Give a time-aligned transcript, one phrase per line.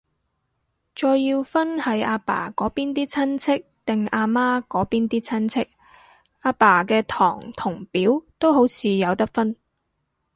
[0.95, 5.69] 再要分係阿爸嗰邊啲親戚，定阿媽嗰邊啲親戚，
[6.39, 9.55] 阿爸嘅堂同表都好似有得分